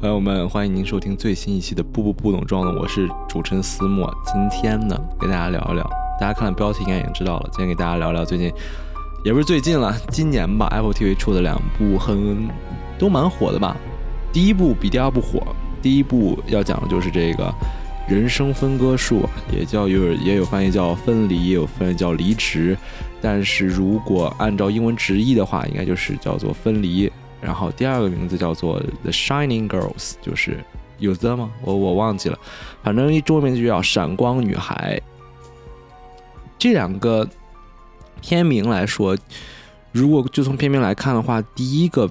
[0.00, 4.10] 朋友们，欢迎您收听最新一期的《步步不懂装的》，我是主持人思墨。
[4.24, 5.84] 今天呢，跟大家聊一聊，
[6.18, 7.50] 大家看了标题应该已经知道了。
[7.52, 8.50] 今天给大家聊聊最近，
[9.22, 12.48] 也不是最近了，今年吧，Apple TV 出的两部很
[12.98, 13.76] 都蛮火的吧。
[14.32, 17.52] 第一部比第二部火，第一部要讲的就是这个
[18.08, 22.74] 人生分割术，也叫有也有翻译叫分离，也有翻译叫离职。
[23.20, 27.12] 但是如果按照英文直译的话，应该就是叫做分离。
[27.40, 30.62] 然后第二个名字叫做《The Shining Girls》，就是
[30.98, 31.50] 有 the 吗？
[31.62, 32.38] 我我忘记了，
[32.82, 35.00] 反正一中文名字就叫《闪光女孩》。
[36.58, 37.26] 这两个
[38.20, 39.16] 片名来说，
[39.92, 42.10] 如果就从片名来看的话，第一个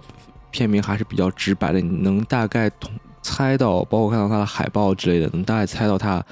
[0.49, 6.25] 片名还是比较直白的，你能大概同猜到，包括看到它的海报之类的，能大概猜到它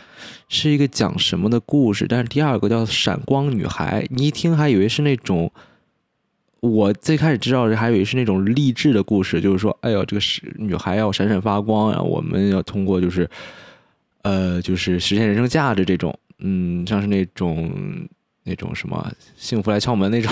[0.50, 2.08] 是一个讲什么的故事。
[2.09, 5.52] 但是第二个叫《闪光女孩》，你一听还以为是那种。
[6.60, 13.30] 我最开始知道的还以为是那种励志的故事，就是说，哎呦，这个是女孩要闪闪发光啊，我们要通过就是，
[14.24, 17.72] 呃，就是实现人生价值这种，嗯，像是那种
[18.44, 20.32] 那种什么幸福来敲门那种。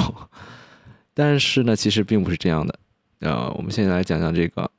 [1.14, 2.80] 但是呢，其实并不是这样的。
[3.20, 4.70] 呃，我们现在来讲讲这个，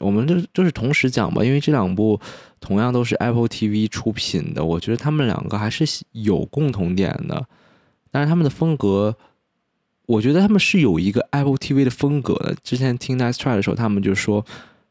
[0.00, 2.20] 我们就就是同时讲吧，因为这两部
[2.60, 7.46] 同样都是 Apple TV 出品的，我觉得他们两个还是有共同点的，
[8.10, 9.16] 但是他们的风格。
[10.10, 12.52] 我觉得他们是有一个 Apple TV 的风格的。
[12.64, 14.44] 之前听 Nice Try 的时候，他们就说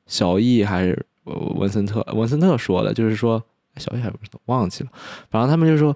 [0.08, 3.44] 小易还是文森特，文森特说的，就是说
[3.76, 4.90] 小易还是忘记了。
[5.30, 5.96] 反正他们就说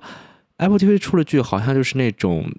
[0.58, 2.52] Apple TV 出了剧，好像就是那种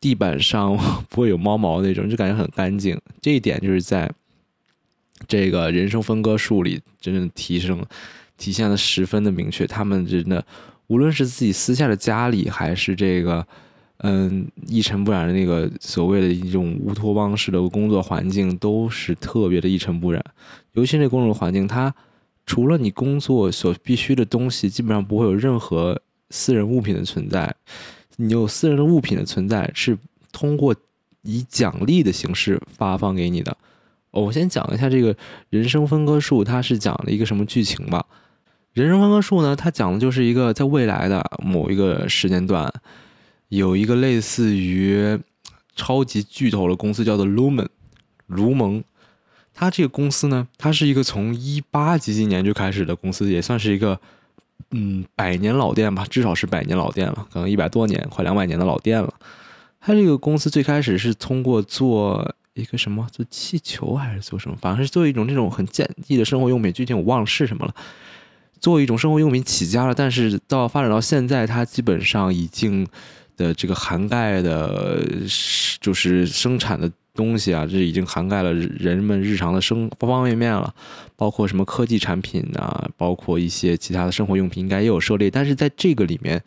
[0.00, 0.74] 地板上
[1.10, 2.98] 不会有猫毛那种，就感觉很干净。
[3.20, 4.10] 这一点就是在
[5.28, 7.84] 这个人生分割术里真正提升、
[8.38, 9.66] 体现的十分的明确。
[9.66, 10.42] 他们真的
[10.86, 13.46] 无论是自己私下的家里，还是这个。
[13.98, 20.22] 嗯，一尘不染的那个所谓的一种乌托邦式的工作环境，都是特别的一尘不染。
[20.72, 21.94] 尤其那工作环境，它
[22.44, 25.98] 除了你工作所必须的东西，基本上不会有任何
[26.28, 27.54] 私人物品的存在。
[28.16, 29.96] 你有私人的物品的存在，是
[30.30, 30.74] 通过
[31.22, 33.56] 以奖励的形式发放给你的。
[34.10, 35.16] 我先讲一下这个
[35.48, 38.04] 人生分割术，它是讲了一个什么剧情吧？
[38.74, 42.70] 人生分割术呢，它讲的就是一个在未来的某一个时间段。
[43.48, 45.18] 有一个类似于
[45.74, 47.68] 超级巨头的公司，叫做 Lumen，
[48.26, 48.82] 卢蒙。
[49.54, 53.98] 它这个公司呢，它是一个从一八几几年就开始的公司，也算是一个
[54.72, 59.14] 嗯百年老店吧，至少是百年老店了，可能一百多年，快两百年的老店了。
[59.80, 67.74] 它这个公司最开始是通过做一个什么，做气球还是做什么，反正是做一种这种很简易的生活用品，具体我忘了是什么了。
[68.60, 72.86] 做一种生活用品起家了，但是到发展到现在，它基本上已经。
[73.36, 75.02] 的这个涵盖的，
[75.80, 80.74] 就是生产的东西啊，这已经涵盖了人们日常的生方方面面了，
[81.16, 85.30] 包括什么科技产品啊，包括一些其他的生活用品，应该也有涉猎。
[85.30, 86.42] 但是在这个里面，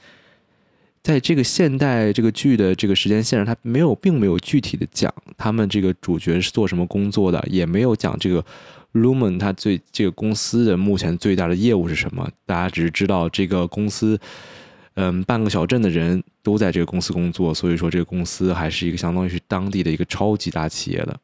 [1.01, 8.43] 在这个现代这个剧的这个时间线上，它没有，并没有具体的讲他们这个主角是做什么工作的，也没有讲这个
[8.93, 12.29] Lumen 它最这个公司的目前最大的业务是什么。
[12.45, 14.19] 大家只是知道这个公司。
[14.95, 21.19] 嗯，半个小镇的人都在这个公司工作，所以说这个公司还是一个相当于是当地的一个超级大企业的。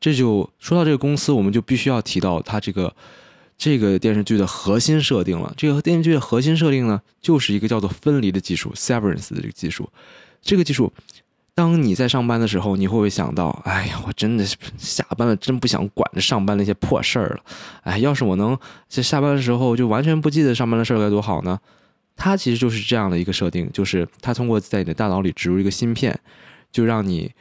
[0.00, 2.94] 这就说到这个公司，我们就必须要提到它这个
[3.56, 5.54] 这个电视剧的核心设定了。
[5.56, 9.88] 这个电视剧的核心设定呢，就是一个叫做分离的技术 （severance） 的这个技术。
[10.42, 10.92] 这个技术，
[11.54, 17.40] 当你在上班的时候，你会不会想到，哎呀，我真的是下班了，真不想管着上班那些破事儿了。
[17.84, 21.58] 哎，要是我能在下班的时候就完全不记得上班的事儿，该多好呢？
[22.16, 26.18] 它其实就是这样的一个设定，就是它通过在你的大脑里植入一个芯片，
[26.70, 27.32] 就让你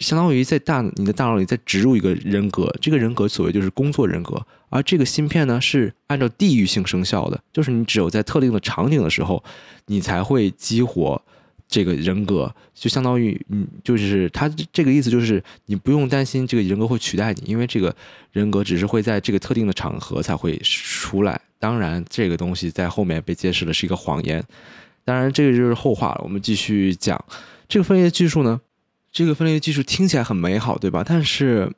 [0.00, 9.42] 相当于在大你的大脑里再植入一个人格，这个人格所谓就是工作人格，而这个芯片呢是按照地域性生效的，就是你只有在特定的场景的时候，
[9.86, 11.22] 你才会激活。
[11.70, 17.94] 这个人格就相当于，嗯，就是他这个意思，就是你不用担心这个人格会取代你，因为这个
[18.32, 21.40] 人格只是会在这个特定的场合才会出来。
[21.60, 24.44] 当然，这个东西在后面被揭示的是一个谎言。
[25.04, 26.20] 当然，这个就是后话了。
[26.24, 27.24] 我们继续讲
[27.68, 28.60] 这个分裂技术呢，
[29.12, 31.04] 这个分裂技术听起来很美好，对吧？
[31.06, 31.70] 但是，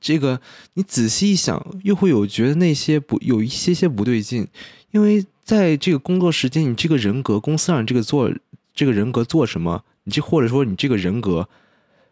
[0.00, 0.40] 这个
[0.74, 4.48] 你仔细一想，又会有觉得那些不有一些些不对劲，
[4.90, 8.28] 因为在这个工作时间，你这个人格公司让你这个做。
[8.74, 9.84] 这个人格做什么？
[10.04, 11.48] 你这或者说你这个人格，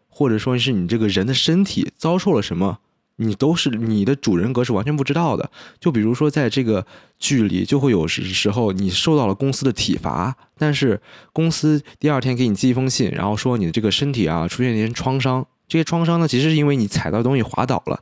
[0.07, 2.79] 或者说是你这个人的身体遭受了什么，
[3.17, 5.51] 你都是你的主人格是完全不知道的。
[5.79, 6.85] 就比如说在这个
[7.19, 11.01] 剧里，就会有时时候你受到了公司的体罚，但是
[11.33, 18.01] 公司第二天给你寄一封信，然后说你的这个身体啊出现一些创伤，这些创伤呢其实是因为你踩到东西滑倒了。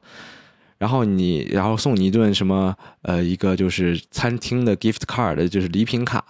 [0.80, 6.26] 然后你然后送你一顿什么呃一个就是餐厅的 gift card，就是礼品卡，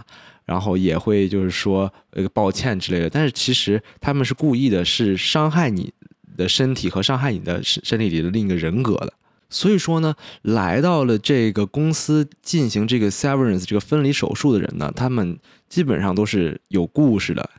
[0.46, 5.94] 然后也会就是说呃抱歉之类的，但是其实他们是故意的，是伤害你
[6.36, 9.14] 的身体和伤害你的身体里的另一个人格的。
[9.52, 10.14] 所以说呢，
[10.44, 17.50] 来到了这个公司进行这个 severance 这个分离手术的人呢，他们基本上都是有故事的。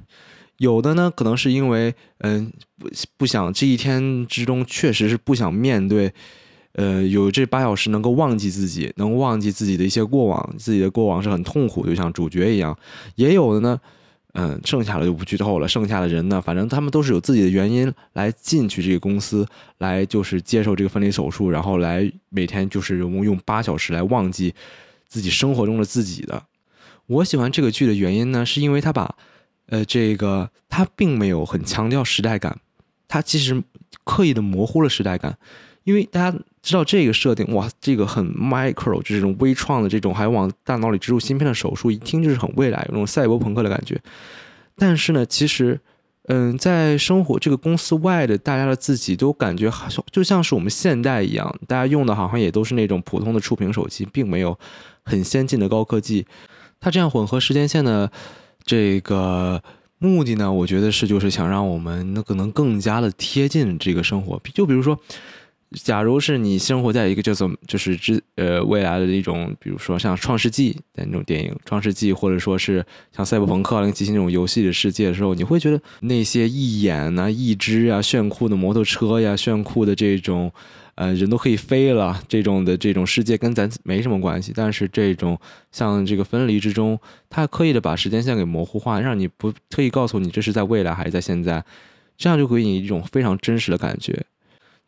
[0.58, 6.12] 有的呢，可能是因为嗯不不想这一天之中确实是不想面对，
[6.72, 12.78] 呃，有这八小时能够忘记自己，能忘记自己的一些过往，自己的过往是很痛苦，就像主角一样。
[13.16, 13.80] 也有的呢。
[14.34, 15.66] 嗯，剩下的就不剧透了。
[15.66, 19.44] 剩下的人呢，反正他们都是有自己的原因来进去这个公司，
[19.78, 24.54] 来就是接受这个分离手术，然后来每天就是用用八小时来忘记
[25.08, 26.44] 自己生活中的自己的。
[27.08, 29.12] 我喜欢这个剧的原因呢，是因为他把
[29.66, 32.60] 呃这个他并没有很强调时代感，
[33.08, 33.60] 他其实
[34.04, 35.36] 刻意的模糊了时代感。
[35.90, 44.00] 因为大家知道这个设定，哇，这个很 micro，就是这种微创的这种，还往大脑里植入芯片的手术，一听就是很未来，有种赛博朋克的感觉。
[44.76, 45.80] 但是呢，其实，
[46.28, 54.56] 嗯，在生活这个公司外的大家的自己都感觉好像就像是我们现代一样，大家用的好像也都是那种普通的触屏手机，并没有
[55.04, 56.24] 很先进的高科技。
[56.78, 58.08] 它这样混合时间线的
[58.62, 59.60] 这个
[59.98, 64.96] 目的呢，我觉得是就是想让我们那可能更加的贴近这个生活，就比如说。
[65.72, 72.84] 假如是你生活在一个叫做就是之呃未来的一种，比如说像《创世纪》的那种电影，《创世纪》或者说是
[73.14, 80.52] 像《赛博朋克》零七七那种游戏的世界的时候，你会觉得那些一眼呐、一只啊、炫酷的摩托车呀、炫酷的这种，
[80.96, 84.52] 呃，人都可以飞了这种的这种世界跟咱没什么关系。
[84.52, 85.38] 但是这种
[85.70, 91.64] 像这个分离之中，它刻意的把时间线给模糊化，让你不特意告诉你这是在未来还是在现在，
[92.18, 94.26] 这样就给你一种非常真实的感觉。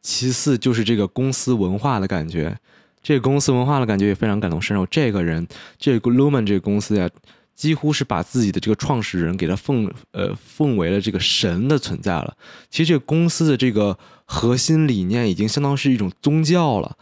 [0.03, 2.59] 其次就是这个公司文化的感觉，
[3.03, 4.85] 这个公司文化的感觉也非常感同身受。
[4.87, 5.47] 这个人，
[5.79, 7.09] 这个 Lumen 这个公司呀，
[7.55, 12.37] 几乎是把自己的这个创始人给他奉呃奉为了这个神的存在了。
[12.69, 16.97] 其实这个公司的这个核心理念已经相当是一种宗教了，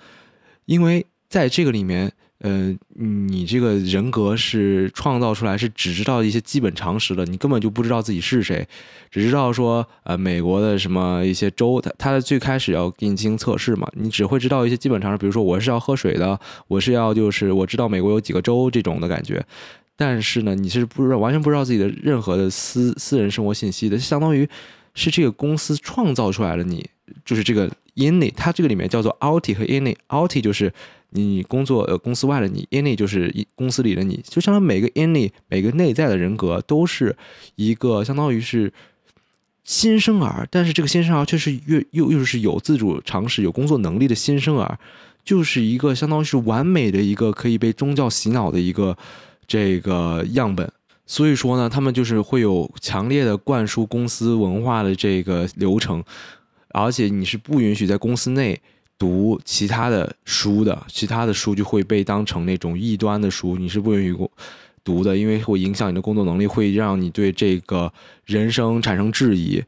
[0.67, 2.12] 因为在这个里面。
[2.41, 8.67] 呃，你这个人格是创造出来，是只知道一些基本常识的，你根本就不知道自己是谁，
[9.11, 19.45] 只知道说，呃，美国的什么一些州，他他最开始要给你进行测试嘛，你只会知道一些基本常识，比如说我是要喝水的，我是要就是我知道美国有几个州这种的感觉，
[19.95, 24.49] 但是呢，你是不知道完全不知道自己的任何的私私人生活信息的，相当于
[24.95, 26.89] 是这个公司创造出来了你，
[27.23, 30.73] 就是这个 inny，它这个里面叫做 outy 和 inny，outy 就是。
[31.12, 37.17] 你工作呃公司外的你，inny 就是公司里的你，就相当于每个 inny 每个内在的人格都是
[37.56, 38.73] 一个相当于是
[39.64, 44.79] 新生儿，但是这个新生儿却是又又又是有自主常识、有工作能力的新生儿，
[45.25, 48.96] 就是一个相当于是完美的一个可以被宗教洗脑的一个
[49.49, 50.70] 这个样本。
[51.06, 56.05] 所以说呢，他们就是会有强烈的灌输公司文化的这个流程，
[56.70, 58.61] 而且你是不允许在公司内。
[58.98, 64.31] 读其他的书的，其他的书就会被当成那种异端的书，你是不允许
[64.84, 67.91] 读的，因为会影响你的工作能力，会让你对这个
[68.27, 69.65] 人生产生质疑。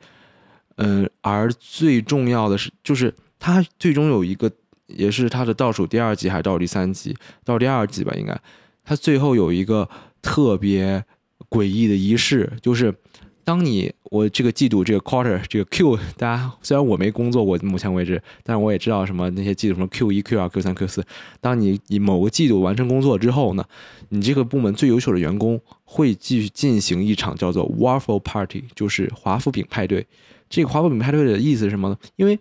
[0.77, 4.53] 嗯，而最重要的是，就是它最终有一个，
[4.87, 7.17] 也是它的倒数第二集还是倒数第三集？
[7.43, 8.39] 倒数第二集吧，应该。
[8.85, 9.89] 它最后有一个
[10.21, 11.03] 特别
[11.49, 12.95] 诡异的仪式，就是。
[13.45, 21.05] 当你我这个季度这个 quarter 这个 Q，大家虽然我没工作过，目前为止，但是我也知道什么那些季度什么 Q 一、Q 二、Q 三、Q 四。
[21.41, 23.65] 当你以某个季度完成工作之后呢，
[24.11, 30.07] 你这个部门最优秀的员工会继续进行一场叫做 Waffle Party，就是华夫饼派对。
[30.49, 31.97] 这个华夫饼派对的意思是什么呢？
[32.17, 32.39] 因为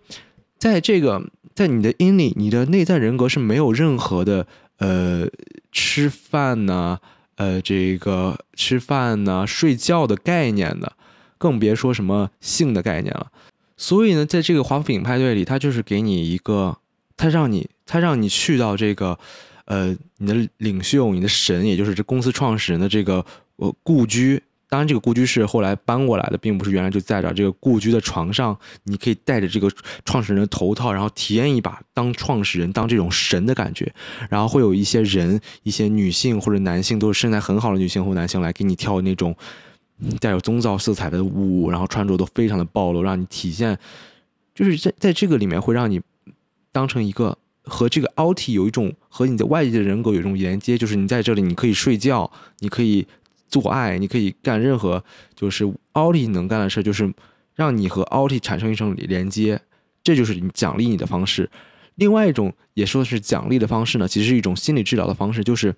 [0.58, 1.22] 在这个
[1.56, 4.46] 在你的 inny，你的内在人格是没有任何的
[4.78, 5.28] 呃
[5.72, 7.00] 吃饭呢。
[7.42, 10.94] 呃，这个吃饭呢、睡觉的概念的，
[11.40, 13.32] 更别说什么性的概念了。
[13.76, 16.78] 所以呢，在这个华夫饼派对里，他就是给你一个，
[17.18, 19.18] 他让你，他让你去到这个，
[19.66, 24.44] 呃，你的领袖、你的神，也就是这公司创始人的这个呃故居。
[24.72, 27.34] 当然，这个故居是后来搬过来的，并不是原来就在这。
[27.34, 29.70] 这个故居的床上，你可以戴着这个
[30.06, 33.94] 创始人的头套，然后体验一把当创始人、当这种神的感觉。
[34.30, 39.36] 然后会有一些人，一些女性或者男性，都是身材很好的女性或男性来给你跳那种
[40.22, 43.78] 带有宗教色彩的舞，然后穿着都非常的暴露，让你体现，
[44.56, 46.00] 就是在在这个里面会让你
[46.72, 53.06] 当成一个和这个凹体有一种和你的外界的人格有一种连接，就是你在这里你可以睡觉，你可以。
[53.52, 55.04] 做爱，你可以干任何
[55.36, 57.14] 就是奥利能干的事，就是
[57.54, 59.62] 让你和奥利产生一种连接，
[60.02, 61.48] 这就是你奖励你的方式，
[61.96, 65.76] 另外一种也说是奖励的方式呢，其实是一种心理治疗的方式，就是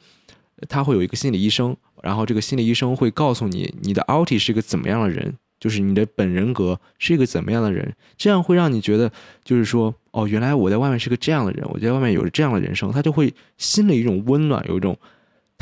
[0.70, 9.12] 他会有一个心理医生，然后这个心理医生会告诉你你的奥利是一个怎么样的人，就是你的本人格是一个怎么样的人，这样会让你觉得
[9.44, 14.96] 就是说哦，原来我在外面是个这样的人，我在外面有着这样的人生，他就会心里一种温暖，有一种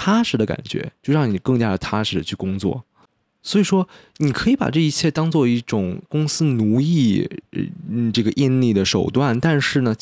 [0.04, 2.84] 踏实的感觉，就让你更加的踏实的去工作。
[3.44, 7.30] 所以说，你可以把这一切当做一种公司奴役，
[7.88, 9.40] 嗯，这个印力的手段。
[9.40, 9.96] 但是呢，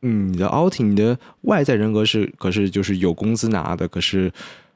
[0.00, 4.30] 你的 outing，你的外在人格是，可是就是有工资拿的，可是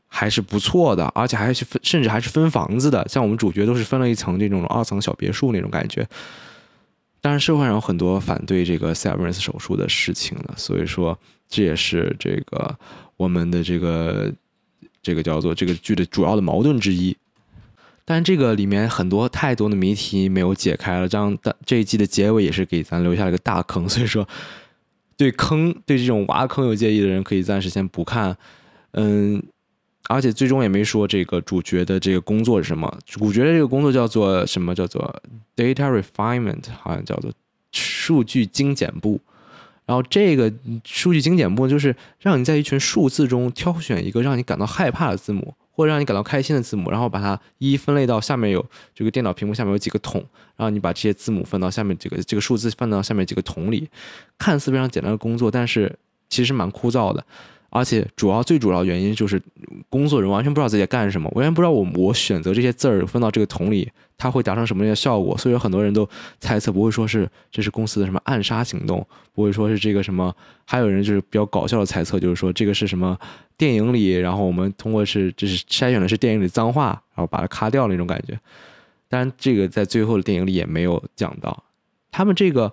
[0.06, 3.06] 还是不错的，而且还是分，甚至还是分房子的。
[3.06, 6.08] 像我们主角都是分了一层这种二层小别墅那种感觉。
[7.20, 11.18] 当然，社会上有很多反对这个 severance 手术的事情了，所以说
[11.50, 12.74] 这也是这个
[13.18, 14.32] 我们的这个
[15.02, 17.16] 这个叫做这个剧的主要的矛盾之一。
[18.04, 24.26] 但这个里面很多太多的谜题没有解开了，这样的这一季的结尾也是给咱留下了个大坑，所以说
[25.16, 28.36] 对坑对这种挖坑有介意的人可以暂时先不看，
[28.92, 29.40] 嗯，
[30.08, 34.74] 而且最终也没说这个主角的这个工作是什么，主角的这个工作叫做什么？
[34.74, 35.22] 叫做
[35.54, 37.30] data refinement，好像叫做
[37.70, 39.20] 数据精简部。
[39.90, 40.52] 然后这个
[40.84, 45.52] 数据精简部就是让你在一群数字中挑选一个让你感到害怕的字母。
[45.72, 48.62] 或者让你感到开心的字母，然后把它一一分类到下面有
[48.94, 50.20] 这个电脑屏幕下面有几个桶，
[50.54, 53.88] 然后你把这些字母分到下面这个这个数字分到下面几个桶里，
[54.36, 55.96] 看似非常简单的工作，但是
[56.28, 57.24] 其实蛮枯燥的。
[57.70, 59.40] 而且主要最主要原因就是
[59.88, 65.38] 工作人完全不知道自己在干什么，完全不知道我我选择这些字儿分到这个桶里，它会达成什么样的效果。
[65.38, 66.08] 所以有很多人都
[66.40, 70.34] 猜测，不会说是这是公司的什么暗杀行动，不会说是这个什么，
[70.64, 73.16] 还有人就是比较搞笑的猜测，就是说这个是什么
[73.56, 78.38] 电影里，然后我们通过是就是筛选的是电影里脏话，然后把它卡掉那种感觉。
[79.08, 81.62] 当然，这个在最后的电影里也没有讲到，
[82.10, 82.72] 他们这个。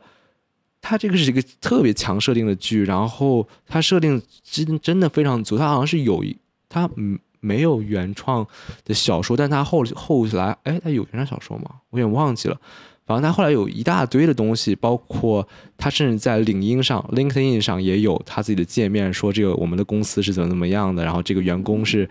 [0.89, 5.57] 它这个是一个特别强设定的剧，然后它设定真真的非常足。
[5.57, 6.33] 它好像是有一，
[6.69, 8.47] 它嗯没有原创
[8.85, 11.65] 的小说，但它后后来，哎，它有原创小说吗？
[11.89, 12.57] 我有点忘记了。
[13.05, 15.45] 反正它后来有一大堆的东西，包括
[15.77, 21.03] 它甚至在领英上，LinkedIn 上也有他自己的界面，说这个我们的公司是怎么怎么样的。
[21.03, 22.07] 然后这个员工是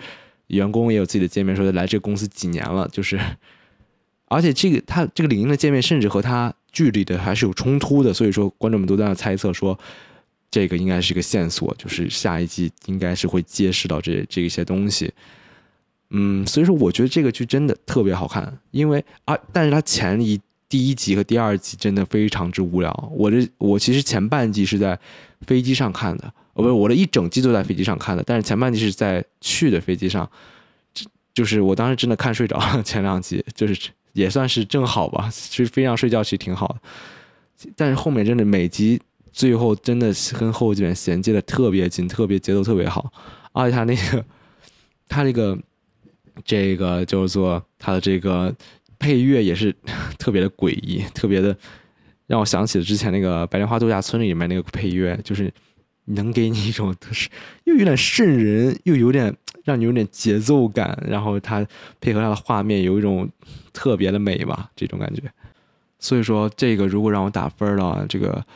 [0.49, 3.19] 员工也有自己的界面，说来这个公司几年了，就是，
[4.27, 6.53] 而且这个他这个领英的界面甚至和他。
[6.77, 9.79] 剧里的还是有冲突的，所以说观众们都在那猜测说，
[10.51, 15.11] 这个应该是一个线索，就是下一季应该是会揭示到这这一些东西。
[16.11, 23.11] 嗯，所以说我觉得这个剧真的特别好看，因为啊，但是它前一第一集和第二集真的非常之无聊。
[23.17, 24.99] 我这我其实前半季是在
[25.47, 30.31] 飞机上看的，哦不是，我的一整季都在飞机上看的，但是前半季是在去的飞机上，
[31.33, 33.89] 就是我当时真的看睡着了，前两集就是。
[34.17, 38.99] 也算是正好吧，其实飞上睡觉其实挺好的，但是后面真的每集
[39.31, 43.13] 最后真的跟后卷衔接的特别紧，特别节奏特别好，
[43.53, 44.25] 而且他那个
[45.07, 45.57] 他那个
[46.45, 48.55] 这个叫做他的这个
[48.99, 49.75] 配乐也是
[50.19, 51.55] 特别的诡异，特别的
[52.27, 55.53] 让我想起了之前那个《白莲花度假村》里面那个配乐，就是
[56.07, 57.29] 能给你一种是
[57.65, 59.37] 又有点瘆人，又有点。
[59.65, 61.67] 让你有点节奏感，然后它
[62.01, 63.29] 配合它的画面有一种
[63.73, 65.21] 特别的美吧，这种感觉。
[65.99, 68.47] 所以说，这个如果让我打分的这个，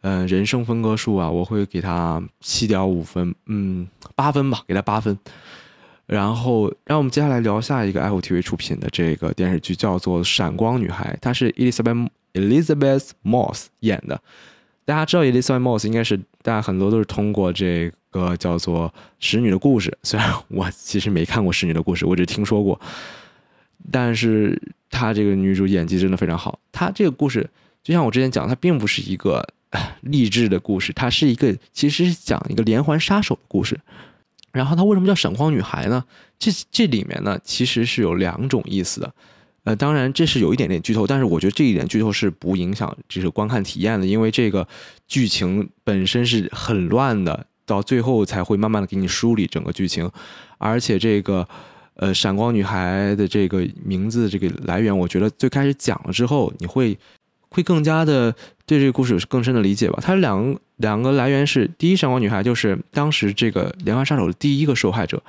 [0.00, 5.18] 呃，人生分割术啊，我会给它七点五分，嗯，八分吧，给它八分。
[6.06, 14.22] 然后，让我们接下来聊下一个 F T V 出品的这个电视剧，叫做《闪光女孩》，它是 Elizabeth Elizabeth Moss 演的。
[14.84, 17.90] 大家知道 elisaimos 应该是大家很多都是通过这。
[18.12, 18.88] 个叫做
[19.20, 22.80] 《使女的故事》，虽然我其实没看过《使女的故事》，我只听说过，
[23.92, 24.60] 但是
[24.90, 26.58] 她这个女主演技真的非常好。
[26.72, 27.48] 她这个故事，
[27.84, 29.46] 就像我之前讲，它并不是一个
[30.00, 33.78] 励志的故事，它是一个其实是讲一个连环杀手的故事。
[34.50, 36.04] 然后它为什么叫闪光女孩呢？
[36.36, 39.14] 这这里面呢，其实是有两种意思的。
[39.64, 44.66] 呃，当然这是有一点点剧透，但是我觉得这一点剧透是不影响这个观看体验的，因为这个
[45.06, 47.46] 剧情本身是很乱的。
[47.66, 50.10] 到最后才会慢慢的给你梳理整个剧情，
[50.58, 51.46] 而且这个，
[51.94, 56.98] 呃，闪光女孩的这个名字这个来源，我觉得最开始讲了之后，你会
[57.48, 58.34] 会更加的
[58.66, 60.00] 对这个故事有更深的理解吧。
[60.02, 65.22] 它两两个来源是，第一，闪光女孩就是当时这个连环杀手的第一个受害者，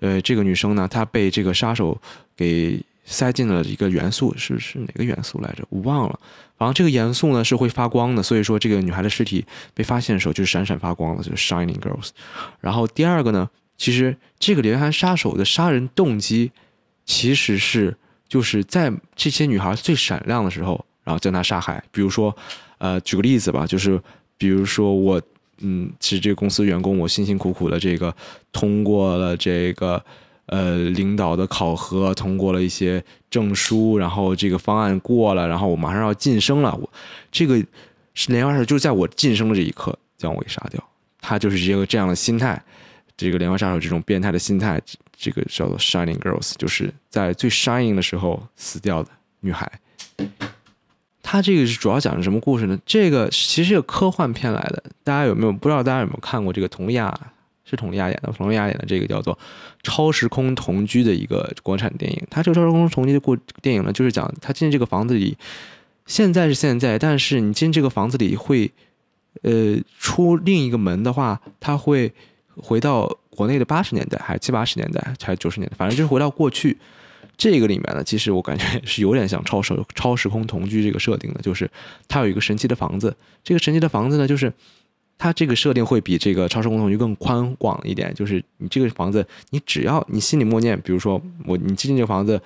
[0.00, 1.98] 呃，这个女生呢，她被这个杀手
[2.36, 2.78] 给。
[3.10, 5.64] 塞进了一个元素，是是哪个元素来着？
[5.70, 6.20] 我忘了。
[6.58, 12.10] 然后这个元素呢是会发光的，所以说这个女孩的尸体被发现的时候就是闪闪发光的，就是 Shining Girls。
[12.60, 13.48] 然后第二个呢，
[13.78, 16.52] 其实这个连环杀手的杀人动机
[17.06, 17.96] 其实是
[18.28, 21.82] 就是在这些女孩最闪亮的时候，然后将她杀害。
[21.90, 22.36] 比如说，
[22.78, 23.98] 呃，举个例子吧，就是
[24.36, 25.22] 比如说我
[25.60, 28.14] 嗯，其实这个公司员工我辛辛苦苦的这个
[28.52, 30.04] 通过了这个
[30.48, 36.90] 呃领导的考核，通过了一些证书，然后这个方案过了，然后我马上要晋升了，我
[37.30, 37.56] 这个
[38.14, 40.82] 是连环杀手，就是在我晋升的这一刻将我给杀掉，
[41.20, 42.60] 他就是这个这样的心态，
[43.16, 44.80] 这个连环杀手这种变态的心态，
[45.16, 49.70] 这个叫做 Shining Girls，就是在最 shining 的时候死掉的女孩。
[51.22, 52.78] 他这个是主要讲的什么故事呢？
[52.86, 55.82] 这个其实是个科幻片来的，大家有没有不知道？
[55.82, 57.14] 大家有没有看过这个佟丽娅
[57.68, 58.32] 是佟丽娅演的？
[58.32, 59.34] 佟丽娅演的这个叫做
[59.82, 62.22] 《超时空同居》的一个国产电影。
[62.30, 65.36] 它这个超时空同居的过电影呢，就是讲他进这个房子里，
[66.06, 68.70] 现在是现在，但是你进这个房子里会，
[69.42, 72.12] 呃，出另一个门的话，他会
[72.56, 76.76] 回到国内的八十年代，还是七八十年代，还是九十年代，反正就是回到过去。
[77.36, 81.70] 这个里面呢，其实我感觉是有点像超时超时空同居这个设定的，就是
[82.08, 83.16] 它有一个神奇的房子。
[83.44, 84.52] 这个神奇的房子呢，就是
[85.18, 88.14] 它这个设定会比这个超时空同居更宽广一点。
[88.14, 92.40] 就是你这个房子，你只要你心里默念，比如说我你进这个房子，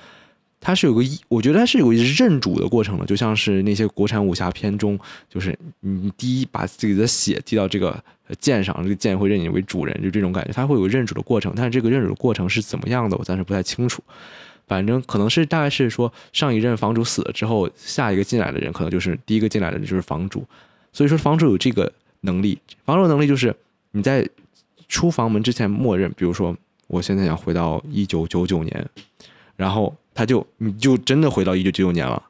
[0.58, 4.98] 它是有个，我觉得它是有一认主的过程的，就像是那些国产武侠片中，
[5.28, 8.02] 就是你第一把自己的血滴到这个
[8.38, 11.52] 剑上，这个剑会认你为主人，就这种感觉，它会有认主的过程。
[11.54, 14.02] 但是这个认主的过程是怎么样的，我暂时不太清楚。
[14.68, 20.46] 反正可能是大概是说，上一任房主死了之后，下一个进来的人可能就是第一个进来的人就是房主，
[20.92, 22.58] 所以说房主有这个能力。
[22.84, 23.54] 防守能力就是
[23.92, 24.28] 你在
[24.88, 26.56] 出房门之前默认，比如说
[26.88, 28.90] 我现在想回到一九九九年，
[29.54, 32.20] 然后他就你就真的回到一九九九年了。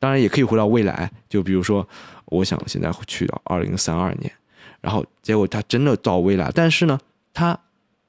[0.00, 1.86] 当然也可以回到未来，就比如说
[2.24, 4.32] 我想现在去到二零三二年，
[4.80, 6.98] 然后结果他真的到未来，但是呢，
[7.32, 7.58] 他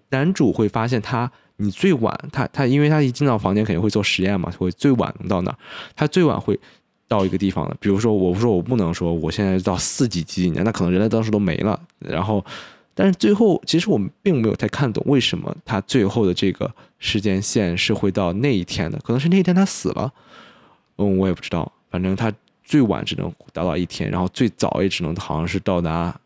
[0.10, 1.32] 男主会发现他。
[1.58, 5.56] 你最晚，他他，因为他一进到房间肯定会做实验嘛，会最晚能到哪？
[5.96, 6.60] 他最晚会
[7.12, 11.78] 到一个地方了，比如说，我说我不能说我现在到四几几几年，那可能人类当时都没了。
[12.00, 12.42] 然后，
[12.94, 20.14] 但是最后其实我们并没有太看懂为什么他最后的这个时间线是会到那一天的，可能是那一天他死了。
[20.96, 22.32] 嗯，我也不知道，反正他
[22.64, 26.18] 最晚只能达到一天，然后最早也只能好像是到达，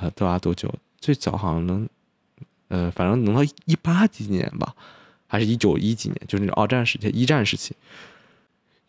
[0.00, 0.68] 呃，到达多久？
[0.98, 1.88] 最早好像能。
[2.68, 4.74] 呃，反正能到一八几年吧，
[5.28, 7.76] 还是一九一几年，就是那种二战时期、一战时期。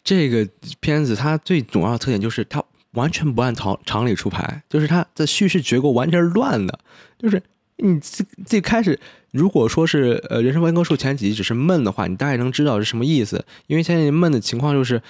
[0.05, 0.47] 这个
[0.79, 6.79] 片子它最主要的特点就是它完全不按常常理出牌，就是它的叙事结构完全是乱的。
[7.19, 7.43] 就是
[7.75, 8.97] 你最最开始，
[9.31, 13.43] 如果说是呃《人生观歌术》前几集只是闷的话，你大概能知道是什么意思。
[13.67, 15.01] 因为现在闷的情况就是，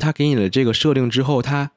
[0.00, 1.70] 他给你的这个设定之后，他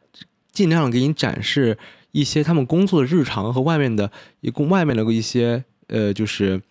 [0.53, 1.77] 尽量给你展示
[2.13, 5.65] 一些他们工作的日常和外面的一共外面的一些。
[5.91, 6.61] 呃，就是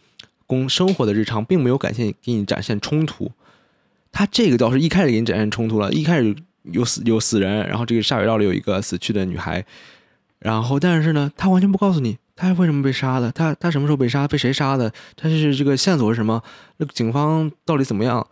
[0.46, 3.28] 工生活的日常，并没有展现给你展现冲突。
[4.18, 6.34] 他这个倒是一开始给你展现冲突了，一开始
[6.72, 9.64] 有死有死人，然后这个下水道里有一个死去的女孩，
[10.40, 16.42] 然后但是呢，他完全不告诉你他为什么被杀的，他他什么时候被杀，被谁杀的，他是这个线索是什么，
[16.78, 18.26] 那警方到底怎么样？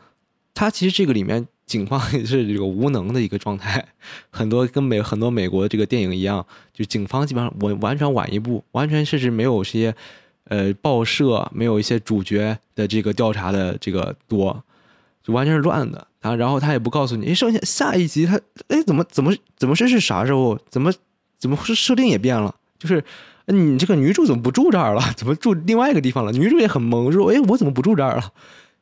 [0.55, 3.87] 他其实这个里面警方也是这个无能的一个状态，
[4.31, 6.44] 很多跟美很多美国这个电影一样，
[6.75, 9.94] 就警方基本上我完全晚一步，完全甚至没有些。
[10.49, 14.62] 呃，报社没有一些主角的这个调查的这个多，
[15.27, 16.37] 就完全是乱的啊。
[16.37, 20.57] 然后他也不告诉你，哎，剩下下一集他，哎，怎么怎么怎么是是啥时候？
[20.71, 20.93] 怎么
[21.41, 22.55] 怎么是设定也变了？
[22.79, 23.03] 就是
[23.47, 25.03] 你这个女主怎么不住这儿了？
[25.17, 26.31] 怎么住另外一个地方了？
[26.31, 28.33] 女主也很懵，说，哎，我怎么不住这儿了？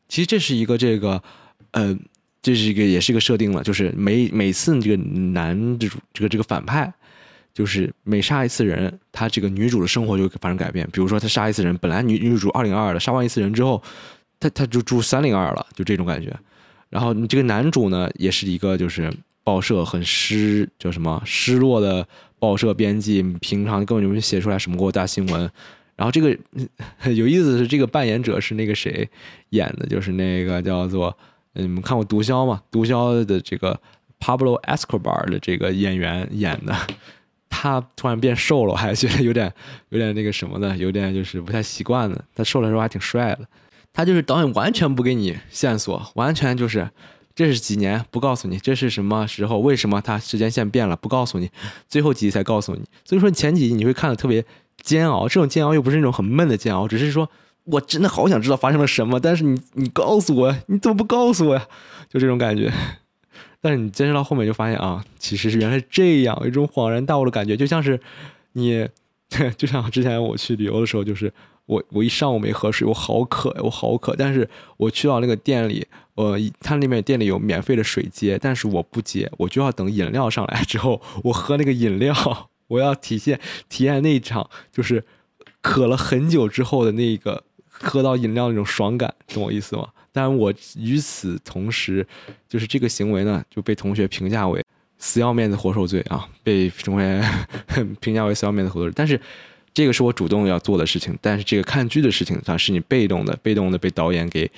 [0.08, 1.22] 其实这是一个这个，
[1.70, 1.96] 呃，
[2.42, 6.92] 这是一个也是一个设定了，就是每每次这个男主这个这个反派。
[7.54, 10.84] 就是每杀一次人，他这个女主的生活就发生改变。
[10.92, 13.80] 比如说，他杀一次人，本来女女主二零二的，杀完一次人之后，
[14.44, 16.30] 他他就住三零二了，就这种感觉。
[16.90, 22.06] 然后你这个男主呢，也是一个就是报社很失叫什么失落的
[22.38, 25.50] 报社编辑，平常根本就没写出来什么过大新闻。
[25.96, 26.36] 然后这个
[27.14, 29.08] 有意思的是，这个扮演者是那个谁
[29.50, 31.16] 演的，就是那个叫做
[31.54, 32.60] 你们看过《毒枭》吗？
[32.72, 33.80] 《毒枭》的这个
[34.20, 36.76] Pablo Escobar 的这个演员演的。
[37.48, 39.52] 他突然变瘦了，我还觉得有点
[39.90, 42.24] 有点那个什么的，有点就是不太习惯的。
[42.34, 43.46] 他瘦的时候还挺帅的。
[43.94, 46.90] 他就是导演完全不给你线索，完全就是
[47.34, 51.48] 这是几年不告诉你，这是什么时候，为什么他时间线变了不告诉你，
[51.88, 52.82] 最后几集才告诉你。
[53.04, 54.44] 所以说前几集你会看的特别
[54.82, 57.30] 煎熬，这种煎熬又不是那种很闷的煎熬，只是说
[57.64, 61.66] 我真的好想知道发生了什么，但是你你告诉我，你怎么不告诉我呀？
[62.08, 62.72] 就这种感觉。
[63.60, 67.98] 但是你坚持到后面就发现啊，其实是原来这样，一种恍然大悟的感觉，就像是
[68.52, 68.86] 你，
[69.56, 71.32] 就像之前我去旅游的时候，就是
[71.66, 74.14] 我我一上午没喝水，我好渴，我好渴。
[74.16, 82.14] 但是我去到那个店里，呃，他那边店里有免费的水接，但是我不接，我就要等饮料上来 之后，我喝那个饮料，
[82.68, 85.04] 我要体现体验那一场就是
[85.60, 89.88] 渴了很久之后的那个喝到饮料那种爽感，懂我意思吗？
[90.12, 92.06] 但我与此同时，
[92.48, 94.62] 就是这个行为呢就被同学评价为
[94.98, 97.20] 死要面子活受罪啊，被同学
[98.00, 98.92] 评价为死要面子活受罪。
[98.94, 99.20] 但是
[99.74, 104.50] 这个是我主动要做的事情，但是这个看剧的事情它是你被动的，被动的被导演给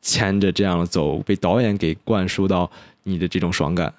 [0.00, 2.70] 牵着这样走，被导演给灌输到
[3.02, 3.92] 你的这种爽感。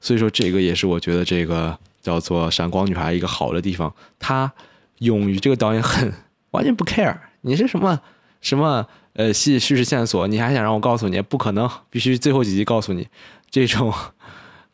[0.00, 4.52] 所以说，这个也是我觉得这个叫做《闪光女孩》一个好的地方，她
[4.98, 6.12] 勇于这个导演很
[6.52, 8.00] 完全不 care 你是什么
[8.40, 11.20] 什么呃戏叙事线索，你还想让我告诉你？
[11.22, 13.08] 不可能，必须最后几集告诉你。
[13.50, 13.92] 这种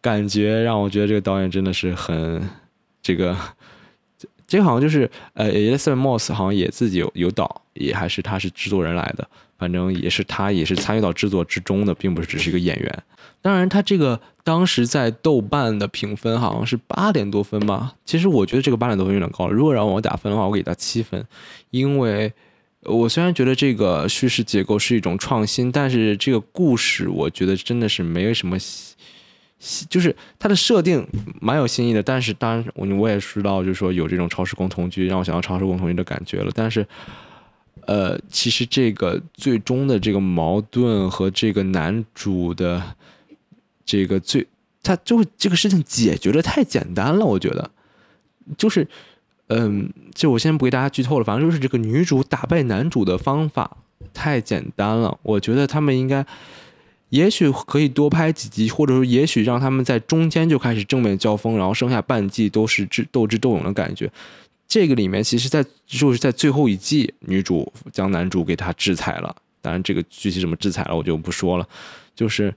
[0.01, 2.49] 感觉让我觉得这个导演真的是很
[3.03, 3.37] 这个，
[4.53, 13.03] 这个好像就是呃 e l i s a b e Moss 好像也自己有有导，也还是他是制作人来的，反正也是他也是参与到制作之中的，并不是只是一个演员。
[13.41, 17.95] 当然，他这个当时在豆瓣的评分好像是八点多分吧。
[18.05, 19.55] 其实我觉得这个八点多分有点高了。
[19.55, 21.25] 如果让我打分的话，我给他七分，
[21.71, 22.31] 因为
[22.83, 28.59] 我虽然觉得这个叙事结构是一种创新，但是这个故事我觉得真的是没有什么，
[29.89, 31.07] 就是它的设定
[31.41, 32.03] 蛮有新意的。
[32.03, 36.51] 但是当然，我我也知道，就是说有这种超时空同居，让我想到超时空同居的感觉了。
[36.55, 36.87] 但是，
[37.87, 42.83] 呃，其实这个最终的这个矛盾和这个男主的。
[43.85, 44.47] 这个最，
[44.81, 47.69] 他就这个事情解决的太简单了，我觉得，
[48.57, 48.87] 就是，
[49.49, 53.77] 嗯，就我先不给大家剧透了，反正就是这个女主打败男主的方法
[54.15, 56.25] 太简单了，我觉得他们应该，
[57.13, 64.11] 也许可以多拍几集，或者说也许让他们在中间就开始正面交锋，然后剩下半季都是智斗智斗勇的感觉。
[64.67, 71.69] 这个里面其实，在就是在最后一季，女主将男主给他制裁了，当然这个具体怎么制裁了，我就不说了，
[72.15, 72.53] 就是。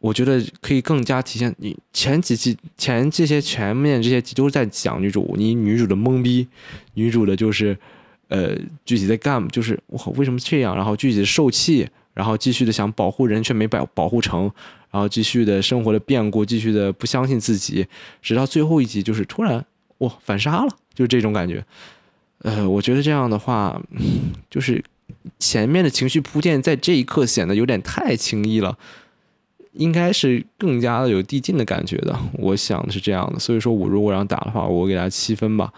[0.00, 6.46] 我觉得可以更加体现你前几季前这些前面这些集都是在讲女主，你女主的懵逼，
[6.94, 7.76] 女主的就是，
[8.28, 11.84] 呃，具体在干，就是我为什么这样，然后具体受气，
[12.18, 14.50] 然后继续的想保护人却没保保护成，
[14.90, 17.86] 然后继续的生活的变故，继续的不相信自己，
[18.20, 19.64] 直到最后一集就是突然
[19.98, 21.64] 哇反杀了，就是这种感觉。
[22.40, 23.80] 呃，我觉得这样的话，
[24.50, 24.84] 就是
[25.38, 28.76] 前面的情绪铺垫在这一刻显得有点太轻易了。
[29.74, 35.72] 应该是更加的有递进的感觉的，我想的是这样的，所以说我如果让打的话，我给他七分吧，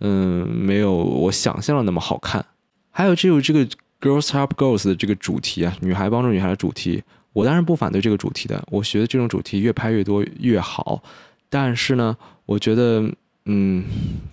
[0.00, 2.46] 嗯，没有我想象的那么好看。
[2.90, 3.68] 还有只有这个
[4.02, 11.02] Girls Help Girls 的这个主题啊，女孩帮助女孩的主题，我当然不反对这个主题的，我觉得这种主题越拍越多越好。
[11.48, 13.10] 但是呢，我觉得，
[13.46, 13.84] 嗯，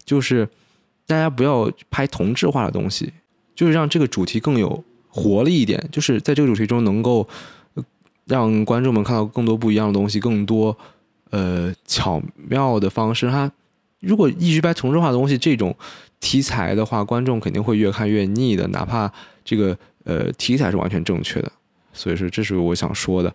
[0.04, 0.50] 就是
[1.08, 3.14] 大家不要拍同质化的东西，
[3.56, 7.26] 就是让这个主题更有活力一点，就是在这个主题中能够。
[8.26, 10.78] 让观众们看到更多不一样的东西，更多
[11.32, 13.28] 呃巧妙的方式。
[13.28, 13.52] 他
[14.02, 15.76] 如果一直拍同质化的东西，这种
[16.20, 18.68] 题材的话，观众肯定会越看越腻的。
[18.68, 19.12] 哪怕
[19.44, 21.52] 这个呃题材是完全正确的，
[21.94, 23.34] 所以说这是我想说的。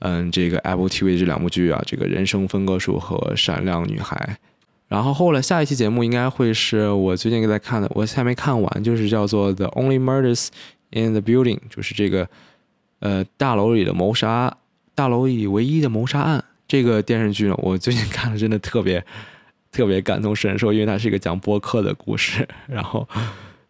[0.00, 4.16] 嗯，这个 Apple TV 这两部剧啊，这个《人生分割术》和《闪亮女孩》。
[4.88, 10.48] 然后后来下一期节目应该会是我最近给大家看的，我还没看完，就是叫做《The Only Murders
[10.90, 12.28] in the Building》，就是这个。
[12.98, 14.56] 呃，大楼里的谋杀，
[14.94, 19.04] 大楼里唯一的谋杀案这个电视剧呢，我最近看了，真的特别
[19.76, 23.06] 特别感同身受，因为它是一个讲播客的故事， 然后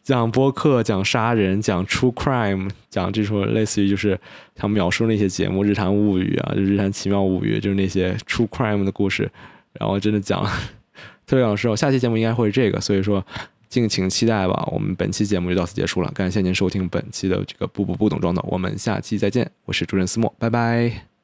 [0.02, 4.18] 讲播客、讲杀人、讲 true crime、讲这种类似于就是
[4.54, 9.28] 像描述那些节目《日谈物语》啊，就《日谈奇妙物语》，就是那些 true crime 的故事，
[9.72, 10.44] 然后真的讲
[11.26, 11.74] 特别有受。
[11.74, 13.24] 下期节目应该会是这个，所以说。
[13.68, 14.66] 敬请期待吧！
[14.72, 21.15] 我们本期节目就到此结束了，感谢您收听本期的这个不不不懂装懂，我们下期再见，我是主任思墨，拜拜。